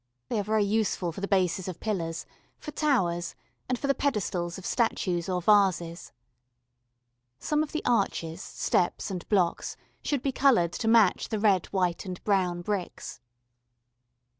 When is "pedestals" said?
3.93-4.57